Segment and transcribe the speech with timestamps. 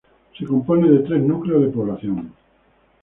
[0.35, 2.33] Se compone de tres núcleos de población.